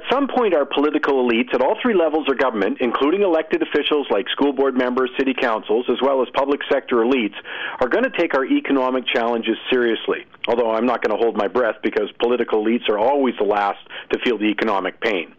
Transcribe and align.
At 0.00 0.10
some 0.10 0.28
point, 0.28 0.54
our 0.54 0.64
political 0.64 1.28
elites 1.28 1.52
at 1.52 1.60
all 1.60 1.76
three 1.82 1.92
levels 1.92 2.26
of 2.30 2.38
government, 2.38 2.78
including 2.80 3.20
elected 3.20 3.60
officials 3.60 4.06
like 4.08 4.30
school 4.30 4.54
board 4.54 4.74
members, 4.74 5.10
city 5.18 5.34
councils, 5.34 5.84
as 5.90 5.98
well 6.00 6.22
as 6.22 6.28
public 6.32 6.60
sector 6.72 6.96
elites, 6.96 7.34
are 7.80 7.88
going 7.88 8.04
to 8.04 8.10
take 8.10 8.34
our 8.34 8.46
economic 8.46 9.06
challenges 9.06 9.58
seriously. 9.70 10.24
Although 10.48 10.70
I'm 10.70 10.86
not 10.86 11.02
going 11.02 11.14
to 11.14 11.22
hold 11.22 11.36
my 11.36 11.48
breath 11.48 11.76
because 11.82 12.10
political 12.18 12.64
elites 12.64 12.88
are 12.88 12.98
always 12.98 13.34
the 13.38 13.44
last 13.44 13.80
to 14.10 14.18
feel 14.20 14.38
the 14.38 14.46
economic 14.46 15.02
pain 15.02 15.34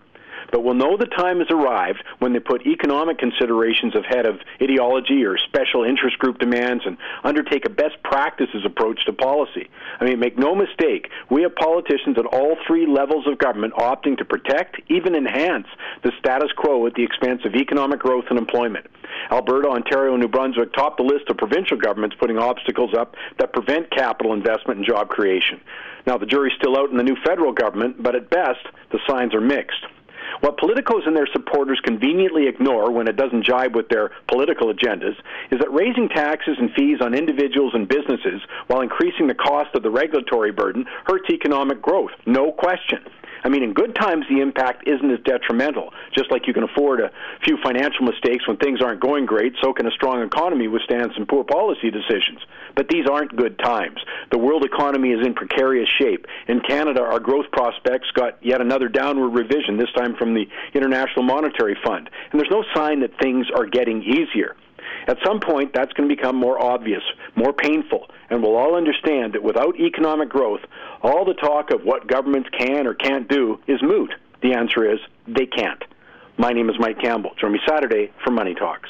but 0.51 0.63
will 0.63 0.73
know 0.73 0.97
the 0.97 1.05
time 1.05 1.39
has 1.39 1.49
arrived 1.49 2.03
when 2.19 2.33
they 2.33 2.39
put 2.39 2.65
economic 2.67 3.17
considerations 3.17 3.95
ahead 3.95 4.25
of 4.25 4.39
ideology 4.61 5.23
or 5.25 5.37
special 5.37 5.83
interest 5.83 6.19
group 6.19 6.39
demands 6.39 6.83
and 6.85 6.97
undertake 7.23 7.65
a 7.65 7.69
best 7.69 8.01
practices 8.03 8.63
approach 8.65 9.05
to 9.05 9.13
policy. 9.13 9.69
I 9.99 10.05
mean, 10.05 10.19
make 10.19 10.37
no 10.37 10.55
mistake, 10.55 11.09
we 11.29 11.43
have 11.43 11.55
politicians 11.55 12.17
at 12.17 12.25
all 12.25 12.57
three 12.67 12.85
levels 12.85 13.27
of 13.27 13.37
government 13.37 13.73
opting 13.75 14.17
to 14.17 14.25
protect, 14.25 14.81
even 14.89 15.15
enhance, 15.15 15.67
the 16.03 16.11
status 16.19 16.51
quo 16.55 16.85
at 16.87 16.93
the 16.93 17.03
expense 17.03 17.41
of 17.45 17.55
economic 17.55 17.99
growth 17.99 18.25
and 18.29 18.37
employment. 18.37 18.85
Alberta, 19.29 19.69
Ontario, 19.69 20.13
and 20.13 20.21
New 20.21 20.27
Brunswick 20.27 20.73
top 20.73 20.97
the 20.97 21.03
list 21.03 21.29
of 21.29 21.37
provincial 21.37 21.77
governments 21.77 22.15
putting 22.19 22.37
obstacles 22.37 22.93
up 22.93 23.15
that 23.39 23.53
prevent 23.53 23.91
capital 23.91 24.33
investment 24.33 24.77
and 24.77 24.87
job 24.87 25.09
creation. 25.09 25.59
Now, 26.07 26.17
the 26.17 26.25
jury's 26.25 26.53
still 26.57 26.77
out 26.77 26.89
in 26.89 26.97
the 26.97 27.03
new 27.03 27.15
federal 27.23 27.51
government, 27.51 28.01
but 28.01 28.15
at 28.15 28.29
best, 28.29 28.65
the 28.91 28.99
signs 29.07 29.33
are 29.33 29.41
mixed. 29.41 29.85
What 30.41 30.57
politicos 30.57 31.07
and 31.07 31.15
their 31.15 31.27
supporters 31.31 31.79
conveniently 31.83 32.47
ignore 32.47 32.91
when 32.91 33.07
it 33.07 33.15
doesn't 33.15 33.45
jibe 33.45 33.75
with 33.75 33.89
their 33.89 34.11
political 34.27 34.73
agendas 34.73 35.15
is 35.51 35.59
that 35.59 35.71
raising 35.71 36.09
taxes 36.09 36.57
and 36.59 36.71
fees 36.73 36.97
on 36.99 37.13
individuals 37.13 37.73
and 37.75 37.87
businesses 37.87 38.41
while 38.67 38.81
increasing 38.81 39.27
the 39.27 39.35
cost 39.35 39.75
of 39.75 39.83
the 39.83 39.89
regulatory 39.91 40.51
burden 40.51 40.85
hurts 41.05 41.29
economic 41.29 41.81
growth. 41.81 42.11
No 42.25 42.51
question. 42.51 43.03
I 43.43 43.49
mean, 43.49 43.63
in 43.63 43.73
good 43.73 43.95
times, 43.95 44.25
the 44.29 44.39
impact 44.41 44.87
isn't 44.87 45.11
as 45.11 45.19
detrimental. 45.23 45.93
Just 46.15 46.31
like 46.31 46.47
you 46.47 46.53
can 46.53 46.63
afford 46.63 46.99
a 46.99 47.11
few 47.43 47.57
financial 47.63 48.05
mistakes 48.05 48.47
when 48.47 48.57
things 48.57 48.81
aren't 48.81 48.99
going 48.99 49.25
great, 49.25 49.53
so 49.61 49.73
can 49.73 49.87
a 49.87 49.91
strong 49.91 50.21
economy 50.21 50.67
withstand 50.67 51.11
some 51.15 51.25
poor 51.25 51.43
policy 51.43 51.89
decisions. 51.89 52.39
But 52.75 52.87
these 52.87 53.05
aren't 53.09 53.35
good 53.35 53.57
times. 53.59 53.99
The 54.31 54.37
world 54.37 54.63
economy 54.63 55.11
is 55.11 55.25
in 55.25 55.33
precarious 55.33 55.89
shape. 55.99 56.25
In 56.47 56.61
Canada, 56.61 57.01
our 57.01 57.19
growth 57.19 57.49
prospects 57.51 58.09
got 58.13 58.37
yet 58.43 58.61
another 58.61 58.87
downward 58.87 59.29
revision, 59.29 59.77
this 59.77 59.91
time 59.95 60.15
from 60.15 60.33
the 60.33 60.47
International 60.73 61.23
Monetary 61.23 61.77
Fund. 61.83 62.09
And 62.31 62.39
there's 62.39 62.51
no 62.51 62.63
sign 62.75 63.01
that 63.01 63.17
things 63.19 63.47
are 63.55 63.65
getting 63.65 64.03
easier. 64.03 64.55
At 65.07 65.17
some 65.25 65.39
point, 65.39 65.73
that's 65.73 65.91
going 65.93 66.07
to 66.07 66.15
become 66.15 66.35
more 66.35 66.61
obvious, 66.61 67.01
more 67.35 67.53
painful, 67.53 68.07
and 68.41 68.49
we'll 68.49 68.59
all 68.59 68.75
understand 68.75 69.33
that 69.33 69.43
without 69.43 69.79
economic 69.79 70.27
growth, 70.27 70.61
all 71.03 71.25
the 71.25 71.35
talk 71.35 71.69
of 71.71 71.83
what 71.83 72.07
governments 72.07 72.49
can 72.57 72.87
or 72.87 72.95
can't 72.95 73.27
do 73.27 73.59
is 73.67 73.79
moot. 73.83 74.11
The 74.41 74.53
answer 74.53 74.91
is 74.91 74.99
they 75.27 75.45
can't. 75.45 75.83
My 76.37 76.51
name 76.51 76.67
is 76.67 76.75
Mike 76.79 76.99
Campbell. 76.99 77.35
Join 77.39 77.51
me 77.51 77.59
Saturday 77.69 78.11
for 78.23 78.31
Money 78.31 78.55
Talks. 78.55 78.89